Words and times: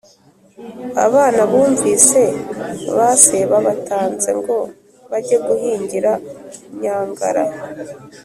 abana 1.05 1.41
bumvise 1.51 2.23
ba 2.97 3.09
se 3.23 3.37
babatanze 3.51 4.29
ngo 4.39 4.57
bajye 5.11 5.37
guhingira 5.45 6.11
nyangara, 6.81 7.43